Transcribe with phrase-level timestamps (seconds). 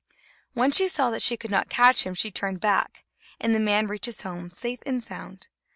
[0.53, 3.05] When she saw that she could not catch him, she turned back,
[3.39, 5.47] and the man reached his home safe and sound.